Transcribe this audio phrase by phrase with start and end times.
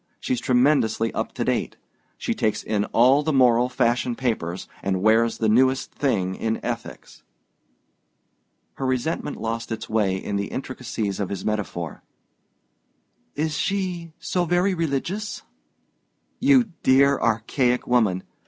[0.19, 1.75] She's tremendously up to date.
[2.17, 7.21] She takes in all the moral fashion papers, and wears the newest thing in ethics."
[8.77, 12.01] Her resentment lost its way in the intricacies of his metaphor.
[13.35, 15.43] "Is she so very religious?"
[16.39, 18.23] "You dear archaic woman!